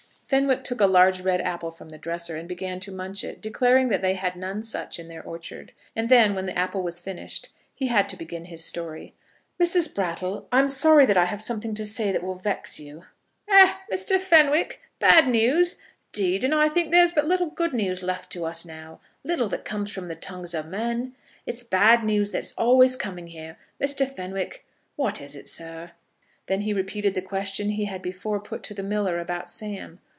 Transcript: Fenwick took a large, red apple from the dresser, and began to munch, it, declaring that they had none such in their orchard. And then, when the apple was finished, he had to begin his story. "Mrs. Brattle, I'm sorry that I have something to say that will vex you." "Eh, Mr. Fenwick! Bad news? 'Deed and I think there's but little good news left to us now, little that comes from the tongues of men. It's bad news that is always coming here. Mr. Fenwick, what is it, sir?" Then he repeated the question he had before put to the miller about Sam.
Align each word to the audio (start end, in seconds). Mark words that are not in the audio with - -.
Fenwick 0.31 0.63
took 0.63 0.79
a 0.79 0.85
large, 0.87 1.19
red 1.19 1.41
apple 1.41 1.71
from 1.71 1.89
the 1.89 1.97
dresser, 1.97 2.37
and 2.37 2.47
began 2.47 2.79
to 2.79 2.89
munch, 2.93 3.21
it, 3.21 3.41
declaring 3.41 3.89
that 3.89 4.01
they 4.01 4.13
had 4.13 4.37
none 4.37 4.63
such 4.63 4.97
in 4.97 5.09
their 5.09 5.21
orchard. 5.21 5.73
And 5.93 6.07
then, 6.07 6.35
when 6.35 6.45
the 6.45 6.57
apple 6.57 6.83
was 6.83 7.01
finished, 7.01 7.49
he 7.75 7.87
had 7.87 8.07
to 8.07 8.15
begin 8.15 8.45
his 8.45 8.63
story. 8.63 9.13
"Mrs. 9.61 9.93
Brattle, 9.93 10.47
I'm 10.49 10.69
sorry 10.69 11.05
that 11.05 11.17
I 11.17 11.25
have 11.25 11.41
something 11.41 11.73
to 11.73 11.85
say 11.85 12.13
that 12.13 12.23
will 12.23 12.35
vex 12.35 12.79
you." 12.79 13.03
"Eh, 13.49 13.73
Mr. 13.91 14.17
Fenwick! 14.17 14.79
Bad 14.99 15.27
news? 15.27 15.75
'Deed 16.13 16.45
and 16.45 16.55
I 16.55 16.69
think 16.69 16.91
there's 16.91 17.11
but 17.11 17.27
little 17.27 17.47
good 17.49 17.73
news 17.73 18.01
left 18.01 18.31
to 18.31 18.45
us 18.45 18.65
now, 18.65 19.01
little 19.25 19.49
that 19.49 19.65
comes 19.65 19.91
from 19.91 20.07
the 20.07 20.15
tongues 20.15 20.53
of 20.53 20.65
men. 20.65 21.13
It's 21.45 21.63
bad 21.65 22.05
news 22.05 22.31
that 22.31 22.43
is 22.45 22.53
always 22.57 22.95
coming 22.95 23.27
here. 23.27 23.57
Mr. 23.81 24.09
Fenwick, 24.09 24.65
what 24.95 25.19
is 25.19 25.35
it, 25.35 25.49
sir?" 25.49 25.91
Then 26.45 26.61
he 26.61 26.71
repeated 26.71 27.15
the 27.15 27.21
question 27.21 27.71
he 27.71 27.83
had 27.83 28.01
before 28.01 28.39
put 28.39 28.63
to 28.63 28.73
the 28.73 28.81
miller 28.81 29.19
about 29.19 29.49
Sam. 29.49 29.99